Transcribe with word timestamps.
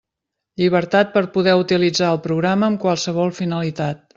Llibertat 0.61 1.11
per 1.17 1.21
poder 1.35 1.53
utilitzar 1.65 2.09
el 2.17 2.21
programa 2.27 2.71
amb 2.71 2.83
qualsevol 2.87 3.37
finalitat. 3.43 4.07